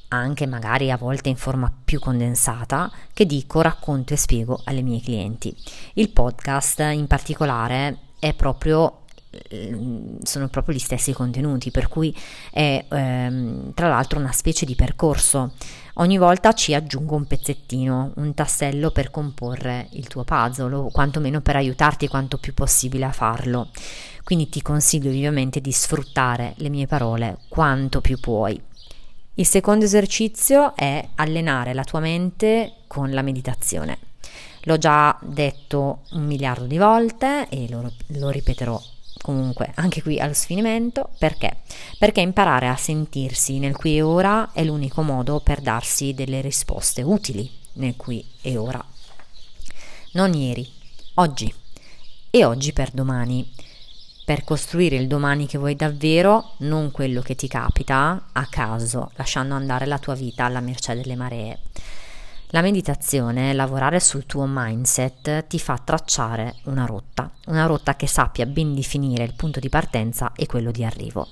anche 0.09 0.45
magari 0.45 0.91
a 0.91 0.97
volte 0.97 1.29
in 1.29 1.35
forma 1.35 1.71
più 1.83 1.99
condensata, 1.99 2.91
che 3.13 3.25
dico, 3.25 3.61
racconto 3.61 4.13
e 4.13 4.17
spiego 4.17 4.61
alle 4.65 4.81
mie 4.81 5.01
clienti. 5.01 5.55
Il 5.93 6.09
podcast 6.09 6.79
in 6.79 7.07
particolare 7.07 7.97
è 8.19 8.33
proprio 8.33 8.99
eh, 9.31 10.17
sono 10.23 10.47
proprio 10.47 10.75
gli 10.75 10.79
stessi 10.79 11.13
contenuti, 11.13 11.69
per 11.71 11.87
cui 11.87 12.15
è 12.51 12.83
ehm, 12.89 13.73
tra 13.73 13.87
l'altro 13.87 14.19
una 14.19 14.31
specie 14.31 14.65
di 14.65 14.75
percorso. 14.75 15.53
Ogni 15.95 16.17
volta 16.17 16.53
ci 16.53 16.73
aggiungo 16.73 17.15
un 17.15 17.25
pezzettino, 17.25 18.13
un 18.15 18.33
tassello 18.33 18.89
per 18.91 19.11
comporre 19.11 19.87
il 19.91 20.07
tuo 20.07 20.23
puzzle 20.23 20.73
o 20.73 20.89
quantomeno 20.89 21.41
per 21.41 21.57
aiutarti 21.57 22.07
quanto 22.07 22.37
più 22.37 22.53
possibile 22.53 23.05
a 23.05 23.11
farlo. 23.11 23.69
Quindi 24.23 24.49
ti 24.49 24.61
consiglio 24.61 25.11
vivamente 25.11 25.59
di 25.59 25.71
sfruttare 25.71 26.53
le 26.57 26.69
mie 26.69 26.87
parole 26.87 27.39
quanto 27.49 28.01
più 28.01 28.19
puoi. 28.19 28.68
Il 29.39 29.47
secondo 29.47 29.85
esercizio 29.85 30.75
è 30.75 31.07
allenare 31.15 31.73
la 31.73 31.85
tua 31.85 32.01
mente 32.01 32.73
con 32.87 33.11
la 33.11 33.21
meditazione. 33.21 33.97
L'ho 34.63 34.77
già 34.77 35.17
detto 35.21 36.01
un 36.11 36.25
miliardo 36.25 36.65
di 36.65 36.77
volte 36.77 37.47
e 37.47 37.69
lo, 37.69 37.89
lo 38.07 38.29
ripeterò 38.31 38.77
comunque 39.21 39.71
anche 39.75 40.01
qui 40.01 40.19
allo 40.19 40.33
sfinimento 40.33 41.11
perché? 41.17 41.59
Perché 41.97 42.19
imparare 42.19 42.67
a 42.67 42.75
sentirsi 42.75 43.59
nel 43.59 43.77
qui 43.77 43.95
e 43.95 44.01
ora 44.01 44.51
è 44.51 44.65
l'unico 44.65 45.03
modo 45.03 45.39
per 45.39 45.61
darsi 45.61 46.13
delle 46.13 46.41
risposte 46.41 47.01
utili 47.01 47.49
nel 47.75 47.95
qui 47.95 48.21
e 48.41 48.57
ora. 48.57 48.83
Non 50.15 50.33
ieri, 50.33 50.69
oggi 51.13 51.53
e 52.29 52.43
oggi 52.43 52.73
per 52.73 52.91
domani 52.91 53.49
per 54.29 54.43
costruire 54.43 54.95
il 54.95 55.07
domani 55.07 55.47
che 55.47 55.57
vuoi 55.57 55.75
davvero, 55.75 56.51
non 56.57 56.91
quello 56.91 57.19
che 57.19 57.33
ti 57.33 57.47
capita 57.47 58.25
a 58.31 58.45
caso, 58.45 59.09
lasciando 59.15 59.55
andare 59.55 59.87
la 59.87 59.97
tua 59.97 60.13
vita 60.13 60.45
alla 60.45 60.59
mercé 60.59 60.93
delle 60.93 61.15
maree. 61.15 61.57
La 62.51 62.61
meditazione, 62.61 63.53
lavorare 63.53 63.99
sul 63.99 64.25
tuo 64.25 64.45
mindset, 64.47 65.45
ti 65.45 65.59
fa 65.59 65.77
tracciare 65.77 66.55
una 66.63 66.85
rotta, 66.85 67.31
una 67.45 67.67
rotta 67.67 67.95
che 67.95 68.07
sappia 68.07 68.47
ben 68.47 68.73
definire 68.73 69.23
il 69.23 69.35
punto 69.35 69.59
di 69.59 69.69
partenza 69.69 70.31
e 70.35 70.47
quello 70.47 70.71
di 70.71 70.83
arrivo. 70.83 71.27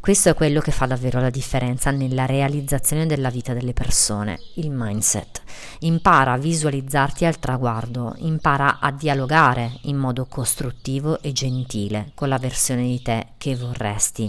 Questo 0.00 0.28
è 0.28 0.34
quello 0.34 0.60
che 0.60 0.72
fa 0.72 0.86
davvero 0.86 1.20
la 1.20 1.30
differenza 1.30 1.92
nella 1.92 2.26
realizzazione 2.26 3.06
della 3.06 3.30
vita 3.30 3.52
delle 3.52 3.74
persone, 3.74 4.40
il 4.54 4.72
mindset. 4.72 5.40
Impara 5.80 6.32
a 6.32 6.38
visualizzarti 6.38 7.24
al 7.24 7.38
traguardo, 7.38 8.14
impara 8.16 8.80
a 8.80 8.90
dialogare 8.90 9.70
in 9.82 9.96
modo 9.96 10.26
costruttivo 10.26 11.22
e 11.22 11.30
gentile 11.30 12.10
con 12.16 12.28
la 12.28 12.38
versione 12.38 12.82
di 12.82 13.00
te 13.00 13.28
che 13.38 13.54
vorresti. 13.54 14.28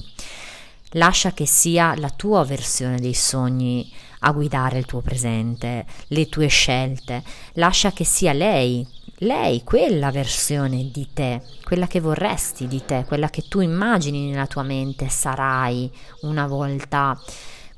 Lascia 0.92 1.32
che 1.32 1.48
sia 1.48 1.96
la 1.98 2.12
tua 2.12 2.46
versione 2.46 3.00
dei 3.00 3.16
sogni 3.16 3.92
a 4.20 4.32
guidare 4.32 4.78
il 4.78 4.86
tuo 4.86 5.02
presente, 5.02 5.86
le 6.08 6.28
tue 6.28 6.48
scelte. 6.48 7.24
Lascia 7.54 7.92
che 7.92 8.04
sia 8.04 8.34
lei, 8.34 8.86
lei, 9.20 9.64
quella 9.64 10.12
versione 10.12 10.90
di 10.92 11.08
te, 11.14 11.42
quella 11.64 11.88
che 11.88 12.00
vorresti 12.00 12.68
di 12.68 12.84
te, 12.86 13.06
quella 13.08 13.30
che 13.30 13.44
tu 13.48 13.60
immagini 13.60 14.30
nella 14.30 14.48
tua 14.48 14.64
mente 14.64 15.10
sarai 15.10 15.92
una 16.22 16.48
volta 16.48 17.20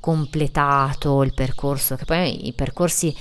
completato 0.00 1.22
il 1.22 1.34
percorso, 1.34 1.96
che 1.96 2.04
poi 2.04 2.46
i 2.46 2.52
percorsi 2.52 3.14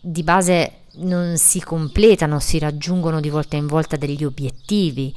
di 0.00 0.22
base 0.22 0.82
non 0.96 1.36
si 1.36 1.60
completano, 1.60 2.38
si 2.38 2.58
raggiungono 2.58 3.20
di 3.20 3.28
volta 3.28 3.56
in 3.56 3.66
volta 3.66 3.96
degli 3.96 4.24
obiettivi 4.24 5.14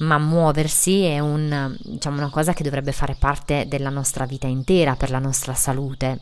ma 0.00 0.18
muoversi 0.18 1.02
è 1.02 1.18
un, 1.18 1.76
diciamo, 1.82 2.16
una 2.16 2.30
cosa 2.30 2.52
che 2.52 2.62
dovrebbe 2.62 2.92
fare 2.92 3.16
parte 3.18 3.66
della 3.68 3.90
nostra 3.90 4.24
vita 4.24 4.46
intera 4.46 4.96
per 4.96 5.10
la 5.10 5.18
nostra 5.18 5.54
salute. 5.54 6.20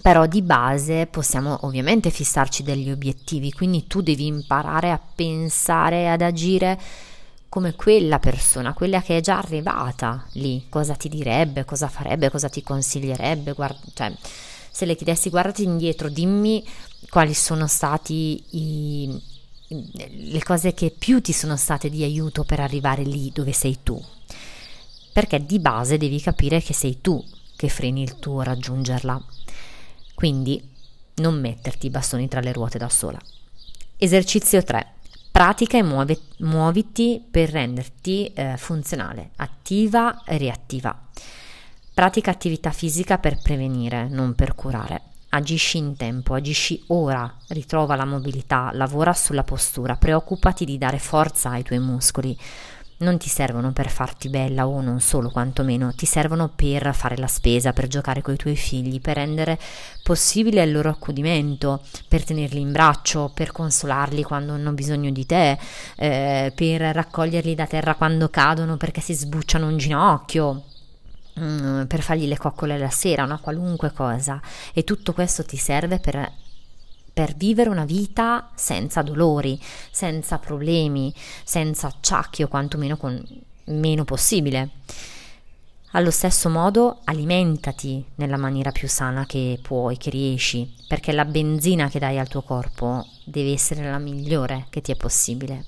Però 0.00 0.26
di 0.26 0.42
base 0.42 1.06
possiamo 1.06 1.58
ovviamente 1.62 2.10
fissarci 2.10 2.62
degli 2.62 2.90
obiettivi, 2.90 3.52
quindi 3.52 3.86
tu 3.86 4.02
devi 4.02 4.26
imparare 4.26 4.90
a 4.90 5.00
pensare, 5.00 6.10
ad 6.10 6.22
agire 6.22 6.78
come 7.48 7.74
quella 7.74 8.18
persona, 8.18 8.74
quella 8.74 9.00
che 9.00 9.16
è 9.16 9.20
già 9.20 9.38
arrivata 9.38 10.26
lì, 10.32 10.66
cosa 10.68 10.94
ti 10.94 11.08
direbbe, 11.08 11.64
cosa 11.64 11.88
farebbe, 11.88 12.30
cosa 12.30 12.48
ti 12.48 12.62
consiglierebbe, 12.62 13.52
guarda, 13.52 13.78
cioè, 13.94 14.12
se 14.70 14.84
le 14.84 14.94
chiedessi 14.94 15.30
guardati 15.30 15.62
indietro, 15.62 16.10
dimmi 16.10 16.62
quali 17.08 17.32
sono 17.32 17.66
stati 17.66 18.44
i, 18.50 19.22
le 19.68 20.42
cose 20.42 20.74
che 20.74 20.94
più 20.96 21.20
ti 21.20 21.32
sono 21.32 21.56
state 21.56 21.88
di 21.88 22.04
aiuto 22.04 22.44
per 22.44 22.60
arrivare 22.60 23.02
lì 23.02 23.30
dove 23.32 23.52
sei 23.52 23.78
tu. 23.82 24.00
Perché 25.12 25.44
di 25.44 25.58
base 25.58 25.96
devi 25.96 26.20
capire 26.20 26.60
che 26.60 26.74
sei 26.74 27.00
tu 27.00 27.24
che 27.56 27.68
freni 27.70 28.02
il 28.02 28.18
tuo 28.18 28.42
raggiungerla. 28.42 29.24
Quindi 30.16 30.66
non 31.16 31.38
metterti 31.38 31.86
i 31.86 31.90
bastoni 31.90 32.26
tra 32.26 32.40
le 32.40 32.54
ruote 32.54 32.78
da 32.78 32.88
sola. 32.88 33.20
Esercizio 33.98 34.62
3. 34.62 34.94
Pratica 35.30 35.76
e 35.76 35.82
muove, 35.82 36.18
muoviti 36.38 37.22
per 37.30 37.50
renderti 37.50 38.32
eh, 38.32 38.56
funzionale, 38.56 39.32
attiva 39.36 40.24
e 40.24 40.38
reattiva. 40.38 40.98
Pratica 41.92 42.30
attività 42.30 42.70
fisica 42.70 43.18
per 43.18 43.42
prevenire, 43.42 44.08
non 44.08 44.34
per 44.34 44.54
curare. 44.54 45.02
Agisci 45.28 45.76
in 45.76 45.96
tempo, 45.96 46.32
agisci 46.32 46.82
ora, 46.86 47.30
ritrova 47.48 47.94
la 47.94 48.06
mobilità, 48.06 48.70
lavora 48.72 49.12
sulla 49.12 49.44
postura, 49.44 49.96
preoccupati 49.96 50.64
di 50.64 50.78
dare 50.78 50.98
forza 50.98 51.50
ai 51.50 51.62
tuoi 51.62 51.80
muscoli 51.80 52.34
non 52.98 53.18
ti 53.18 53.28
servono 53.28 53.72
per 53.72 53.90
farti 53.90 54.30
bella 54.30 54.66
o 54.66 54.80
non 54.80 55.00
solo 55.00 55.28
quantomeno, 55.28 55.92
ti 55.92 56.06
servono 56.06 56.48
per 56.48 56.94
fare 56.94 57.16
la 57.18 57.26
spesa, 57.26 57.72
per 57.72 57.88
giocare 57.88 58.22
con 58.22 58.34
i 58.34 58.38
tuoi 58.38 58.56
figli, 58.56 59.00
per 59.00 59.16
rendere 59.16 59.58
possibile 60.02 60.62
il 60.62 60.72
loro 60.72 60.88
accudimento, 60.88 61.82
per 62.08 62.24
tenerli 62.24 62.60
in 62.60 62.72
braccio, 62.72 63.30
per 63.34 63.52
consolarli 63.52 64.22
quando 64.22 64.54
hanno 64.54 64.72
bisogno 64.72 65.10
di 65.10 65.26
te, 65.26 65.58
eh, 65.96 66.52
per 66.54 66.80
raccoglierli 66.80 67.54
da 67.54 67.66
terra 67.66 67.94
quando 67.94 68.30
cadono 68.30 68.76
perché 68.76 69.00
si 69.00 69.12
sbucciano 69.12 69.66
un 69.66 69.76
ginocchio, 69.76 70.62
mm, 71.38 71.82
per 71.84 72.00
fargli 72.00 72.26
le 72.26 72.38
coccole 72.38 72.78
la 72.78 72.90
sera, 72.90 73.24
una 73.24 73.38
qualunque 73.38 73.92
cosa. 73.92 74.40
E 74.72 74.84
tutto 74.84 75.12
questo 75.12 75.44
ti 75.44 75.58
serve 75.58 75.98
per 75.98 76.44
per 77.16 77.34
vivere 77.34 77.70
una 77.70 77.86
vita 77.86 78.50
senza 78.56 79.00
dolori, 79.00 79.58
senza 79.90 80.36
problemi, 80.36 81.10
senza 81.44 81.86
acciacchi 81.86 82.42
o 82.42 82.48
quantomeno 82.48 82.98
con 82.98 83.18
meno 83.68 84.04
possibile. 84.04 84.68
Allo 85.92 86.10
stesso 86.10 86.50
modo 86.50 87.00
alimentati 87.04 88.04
nella 88.16 88.36
maniera 88.36 88.70
più 88.70 88.86
sana 88.86 89.24
che 89.24 89.58
puoi, 89.62 89.96
che 89.96 90.10
riesci, 90.10 90.70
perché 90.86 91.12
la 91.12 91.24
benzina 91.24 91.88
che 91.88 91.98
dai 91.98 92.18
al 92.18 92.28
tuo 92.28 92.42
corpo 92.42 93.06
deve 93.24 93.52
essere 93.52 93.90
la 93.90 93.96
migliore 93.96 94.66
che 94.68 94.82
ti 94.82 94.92
è 94.92 94.96
possibile. 94.96 95.64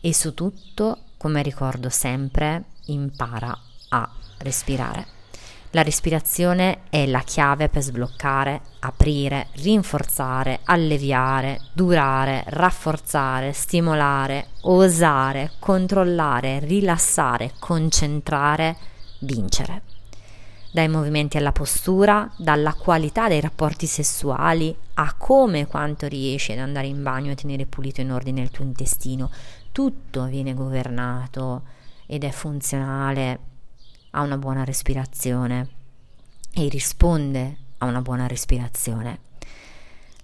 E 0.00 0.14
su 0.14 0.32
tutto, 0.32 0.98
come 1.16 1.42
ricordo 1.42 1.88
sempre, 1.88 2.66
impara 2.84 3.58
a 3.88 4.08
respirare. 4.38 5.15
La 5.76 5.82
respirazione 5.82 6.84
è 6.88 7.04
la 7.04 7.20
chiave 7.20 7.68
per 7.68 7.82
sbloccare, 7.82 8.62
aprire, 8.78 9.48
rinforzare, 9.56 10.60
alleviare, 10.64 11.60
durare, 11.74 12.44
rafforzare, 12.46 13.52
stimolare, 13.52 14.46
osare, 14.62 15.50
controllare, 15.58 16.60
rilassare, 16.60 17.52
concentrare, 17.58 18.74
vincere. 19.18 19.82
Dai 20.72 20.88
movimenti 20.88 21.36
alla 21.36 21.52
postura, 21.52 22.32
dalla 22.38 22.72
qualità 22.72 23.28
dei 23.28 23.42
rapporti 23.42 23.84
sessuali 23.84 24.74
a 24.94 25.12
come 25.12 25.60
e 25.60 25.66
quanto 25.66 26.06
riesci 26.06 26.52
ad 26.52 26.58
andare 26.60 26.86
in 26.86 27.02
bagno 27.02 27.32
e 27.32 27.34
tenere 27.34 27.66
pulito 27.66 28.00
in 28.00 28.12
ordine 28.12 28.40
il 28.40 28.50
tuo 28.50 28.64
intestino, 28.64 29.30
tutto 29.72 30.24
viene 30.24 30.54
governato 30.54 31.64
ed 32.06 32.24
è 32.24 32.30
funzionale 32.30 33.55
a 34.10 34.22
una 34.22 34.38
buona 34.38 34.64
respirazione 34.64 35.68
e 36.52 36.68
risponde 36.68 37.56
a 37.78 37.86
una 37.86 38.00
buona 38.00 38.26
respirazione. 38.26 39.20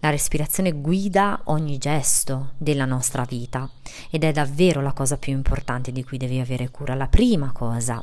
La 0.00 0.10
respirazione 0.10 0.72
guida 0.72 1.42
ogni 1.44 1.78
gesto 1.78 2.54
della 2.58 2.86
nostra 2.86 3.24
vita 3.24 3.70
ed 4.10 4.24
è 4.24 4.32
davvero 4.32 4.80
la 4.80 4.92
cosa 4.92 5.16
più 5.16 5.32
importante 5.32 5.92
di 5.92 6.02
cui 6.02 6.18
devi 6.18 6.40
avere 6.40 6.70
cura, 6.70 6.94
la 6.94 7.06
prima 7.06 7.52
cosa. 7.52 8.02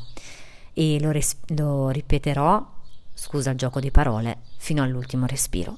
E 0.73 0.97
lo, 1.01 1.11
res- 1.11 1.37
lo 1.47 1.89
ripeterò, 1.89 2.65
scusa 3.13 3.51
il 3.51 3.57
gioco 3.57 3.81
di 3.81 3.91
parole, 3.91 4.37
fino 4.57 4.81
all'ultimo 4.81 5.25
respiro. 5.25 5.77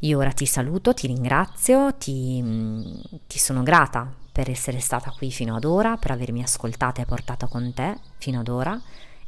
Io 0.00 0.18
ora 0.18 0.32
ti 0.32 0.44
saluto, 0.44 0.92
ti 0.92 1.06
ringrazio, 1.06 1.94
ti, 1.94 3.00
ti 3.26 3.38
sono 3.38 3.62
grata 3.62 4.24
per 4.36 4.50
essere 4.50 4.80
stata 4.80 5.14
qui 5.16 5.30
fino 5.30 5.56
ad 5.56 5.64
ora, 5.64 5.96
per 5.96 6.10
avermi 6.10 6.42
ascoltata 6.42 7.00
e 7.00 7.06
portata 7.06 7.46
con 7.46 7.72
te 7.72 7.96
fino 8.18 8.40
ad 8.40 8.48
ora 8.48 8.78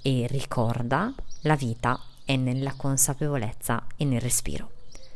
e 0.02 0.26
ricorda, 0.28 1.10
la 1.44 1.56
vita 1.56 1.98
è 2.26 2.36
nella 2.36 2.74
consapevolezza 2.76 3.86
e 3.96 4.04
nel 4.04 4.20
respiro. 4.20 4.68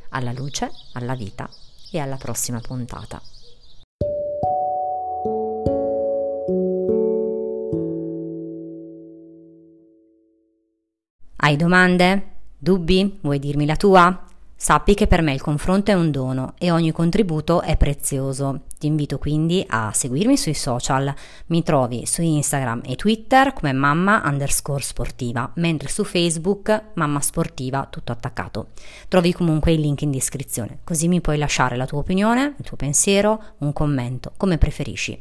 Alla 0.09 0.33
luce, 0.33 0.71
alla 0.95 1.15
vita 1.15 1.47
e 1.91 1.99
alla 1.99 2.17
prossima 2.17 2.59
puntata. 2.61 3.21
Hai 11.37 11.57
domande? 11.57 12.31
Dubbi? 12.57 13.19
Vuoi 13.21 13.39
dirmi 13.39 13.67
la 13.67 13.77
tua? 13.77 14.25
Sappi 14.57 14.95
che 14.95 15.07
per 15.07 15.21
me 15.21 15.35
il 15.35 15.43
confronto 15.43 15.91
è 15.91 15.95
un 15.95 16.11
dono 16.11 16.55
e 16.57 16.71
ogni 16.71 16.93
contributo 16.93 17.61
è 17.61 17.77
prezioso. 17.77 18.63
Ti 18.83 18.89
invito 18.89 19.17
quindi 19.17 19.65
a 19.69 19.93
seguirmi 19.93 20.37
sui 20.37 20.55
social. 20.55 21.15
Mi 21.47 21.63
trovi 21.63 22.05
su 22.05 22.21
Instagram 22.21 22.81
e 22.85 22.97
Twitter 22.97 23.53
come 23.53 23.73
mamma 23.73 24.23
underscore 24.25 24.83
sportiva, 24.83 25.49
mentre 25.55 25.89
su 25.89 26.03
Facebook 26.03 26.87
mamma 26.95 27.21
sportiva 27.21 27.87
tutto 27.89 28.11
attaccato. 28.11 28.71
Trovi 29.07 29.33
comunque 29.33 29.71
il 29.71 29.79
link 29.79 30.03
in 30.03 30.11
descrizione, 30.11 30.81
così 30.83 31.07
mi 31.07 31.21
puoi 31.21 31.39
lasciare 31.39 31.77
la 31.77 31.87
tua 31.87 32.01
opinione, 32.01 32.57
il 32.59 32.65
tuo 32.65 32.77
pensiero, 32.77 33.41
un 33.59 33.73
commento, 33.73 34.33
come 34.37 34.59
preferisci. 34.59 35.17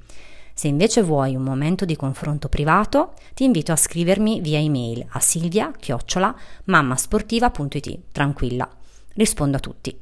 Se 0.55 0.67
invece 0.67 1.03
vuoi 1.03 1.35
un 1.35 1.43
momento 1.43 1.85
di 1.85 1.95
confronto 1.95 2.49
privato, 2.49 3.13
ti 3.35 3.43
invito 3.43 3.71
a 3.71 3.75
scrivermi 3.75 4.41
via 4.41 4.57
email 4.57 5.05
a 5.07 5.19
silvia-mammasportiva.it. 5.19 7.99
Tranquilla 8.11 8.67
rispondo 9.13 9.57
a 9.57 9.59
tutti. 9.59 10.00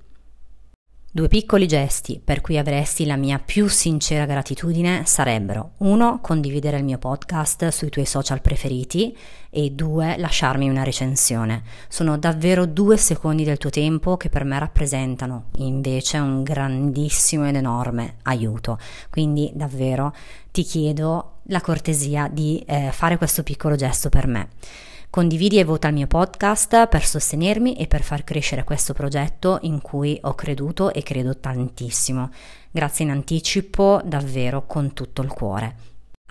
Due 1.11 1.27
piccoli 1.27 1.65
gesti 1.65 2.21
per 2.23 2.39
cui 2.39 2.59
avresti 2.59 3.03
la 3.03 3.15
mia 3.15 3.41
più 3.43 3.67
sincera 3.67 4.25
gratitudine 4.25 5.05
sarebbero 5.07 5.71
uno, 5.77 6.19
condividere 6.21 6.77
il 6.77 6.83
mio 6.83 6.99
podcast 6.99 7.69
sui 7.69 7.89
tuoi 7.89 8.05
social 8.05 8.41
preferiti 8.41 9.17
e 9.49 9.71
due, 9.71 10.17
lasciarmi 10.19 10.69
una 10.69 10.83
recensione. 10.83 11.63
Sono 11.87 12.19
davvero 12.19 12.67
due 12.67 12.95
secondi 12.95 13.43
del 13.43 13.57
tuo 13.57 13.71
tempo 13.71 14.17
che 14.17 14.29
per 14.29 14.43
me 14.43 14.59
rappresentano 14.59 15.45
invece 15.55 16.19
un 16.19 16.43
grandissimo 16.43 17.47
ed 17.47 17.55
enorme 17.55 18.17
aiuto. 18.25 18.77
Quindi 19.09 19.51
davvero 19.55 20.13
ti 20.51 20.61
chiedo 20.61 21.37
la 21.45 21.61
cortesia 21.61 22.29
di 22.31 22.63
eh, 22.67 22.91
fare 22.91 23.17
questo 23.17 23.41
piccolo 23.41 23.73
gesto 23.73 24.09
per 24.09 24.27
me. 24.27 24.49
Condividi 25.11 25.57
e 25.57 25.63
vota 25.63 25.87
il 25.87 25.95
mio 25.95 26.05
podcast 26.05 26.87
per 26.87 27.03
sostenermi 27.03 27.75
e 27.77 27.87
per 27.87 28.03
far 28.03 28.23
crescere 28.23 28.63
questo 28.63 28.93
progetto 28.93 29.57
in 29.61 29.81
cui 29.81 30.19
ho 30.21 30.35
creduto 30.35 30.93
e 30.93 31.01
credo 31.01 31.35
tantissimo. 31.35 32.29
Grazie 32.69 33.05
in 33.05 33.11
anticipo 33.11 34.03
davvero 34.05 34.67
con 34.67 34.93
tutto 34.93 35.23
il 35.23 35.29
cuore. 35.29 35.75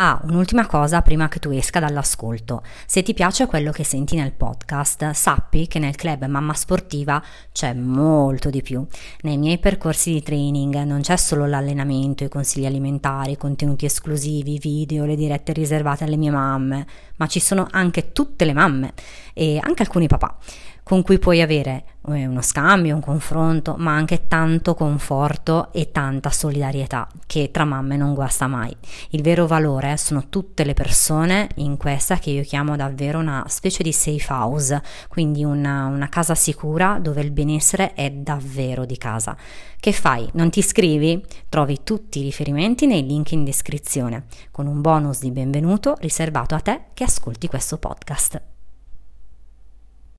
Ah, 0.00 0.20
un'ultima 0.22 0.64
cosa 0.66 1.02
prima 1.02 1.26
che 1.26 1.40
tu 1.40 1.50
esca 1.50 1.80
dall'ascolto. 1.80 2.62
Se 2.86 3.02
ti 3.02 3.14
piace 3.14 3.46
quello 3.46 3.72
che 3.72 3.82
senti 3.82 4.14
nel 4.14 4.30
podcast, 4.30 5.10
sappi 5.10 5.66
che 5.66 5.80
nel 5.80 5.96
club 5.96 6.24
Mamma 6.26 6.54
Sportiva 6.54 7.20
c'è 7.50 7.74
molto 7.74 8.48
di 8.48 8.62
più. 8.62 8.86
Nei 9.22 9.36
miei 9.38 9.58
percorsi 9.58 10.12
di 10.12 10.22
training 10.22 10.84
non 10.84 11.00
c'è 11.00 11.16
solo 11.16 11.46
l'allenamento, 11.46 12.22
i 12.22 12.28
consigli 12.28 12.64
alimentari, 12.64 13.32
i 13.32 13.36
contenuti 13.36 13.86
esclusivi, 13.86 14.60
video, 14.60 15.04
le 15.04 15.16
dirette 15.16 15.52
riservate 15.52 16.04
alle 16.04 16.16
mie 16.16 16.30
mamme, 16.30 16.86
ma 17.16 17.26
ci 17.26 17.40
sono 17.40 17.66
anche 17.68 18.12
tutte 18.12 18.44
le 18.44 18.52
mamme 18.52 18.92
e 19.34 19.58
anche 19.60 19.82
alcuni 19.82 20.06
papà 20.06 20.38
con 20.88 21.02
cui 21.02 21.18
puoi 21.18 21.42
avere 21.42 21.84
eh, 22.06 22.26
uno 22.26 22.40
scambio, 22.40 22.94
un 22.94 23.02
confronto, 23.02 23.74
ma 23.76 23.94
anche 23.94 24.26
tanto 24.26 24.74
conforto 24.74 25.70
e 25.74 25.92
tanta 25.92 26.30
solidarietà 26.30 27.06
che 27.26 27.50
tra 27.50 27.66
mamme 27.66 27.98
non 27.98 28.14
guasta 28.14 28.46
mai. 28.46 28.74
Il 29.10 29.20
vero 29.20 29.46
valore 29.46 29.98
sono 29.98 30.30
tutte 30.30 30.64
le 30.64 30.72
persone 30.72 31.50
in 31.56 31.76
questa 31.76 32.16
che 32.16 32.30
io 32.30 32.42
chiamo 32.42 32.74
davvero 32.74 33.18
una 33.18 33.44
specie 33.48 33.82
di 33.82 33.92
safe 33.92 34.32
house, 34.32 34.82
quindi 35.08 35.44
una, 35.44 35.84
una 35.84 36.08
casa 36.08 36.34
sicura 36.34 36.98
dove 36.98 37.20
il 37.20 37.32
benessere 37.32 37.92
è 37.92 38.10
davvero 38.10 38.86
di 38.86 38.96
casa. 38.96 39.36
Che 39.78 39.92
fai? 39.92 40.26
Non 40.32 40.48
ti 40.48 40.60
iscrivi? 40.60 41.22
Trovi 41.50 41.80
tutti 41.84 42.20
i 42.20 42.22
riferimenti 42.22 42.86
nei 42.86 43.04
link 43.04 43.32
in 43.32 43.44
descrizione, 43.44 44.24
con 44.50 44.66
un 44.66 44.80
bonus 44.80 45.20
di 45.20 45.30
benvenuto 45.30 45.96
riservato 46.00 46.54
a 46.54 46.60
te 46.60 46.84
che 46.94 47.04
ascolti 47.04 47.46
questo 47.46 47.76
podcast. 47.76 48.56